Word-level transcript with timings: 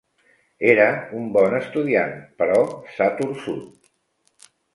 Era 0.69 0.87
un 1.19 1.27
bon 1.35 1.55
estudiant, 1.57 2.15
però 2.41 2.57
s'ha 2.95 3.09
torçut. 3.21 4.51